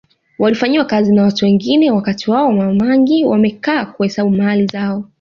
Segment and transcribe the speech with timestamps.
[0.39, 5.03] Walifanyiwa kazi na watu wengine wakati wao Ma mangi wamekaa kuhesabu mali zao